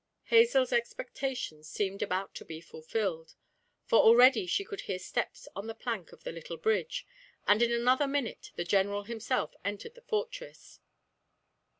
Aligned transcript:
Hazel's 0.23 0.73
expectations 0.73 1.69
seemed 1.69 2.01
about 2.01 2.33
to 2.33 2.43
be 2.43 2.59
fulfilled; 2.59 3.35
for 3.85 3.99
already 3.99 4.47
she 4.47 4.65
could 4.65 4.81
hear 4.81 4.97
steps 4.97 5.47
on 5.55 5.67
the 5.67 5.75
plank 5.75 6.11
of 6.11 6.23
the 6.23 6.31
little 6.31 6.57
bridge, 6.57 7.05
and 7.47 7.61
in 7.61 7.71
another 7.71 8.07
minute 8.07 8.49
the 8.55 8.65
General 8.65 9.03
himself 9.03 9.53
entered 9.63 9.93
the 9.93 10.01
fortress. 10.01 10.79